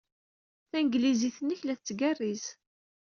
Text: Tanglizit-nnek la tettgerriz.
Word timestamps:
Tanglizit-nnek 0.69 1.61
la 1.63 1.75
tettgerriz. 1.77 2.43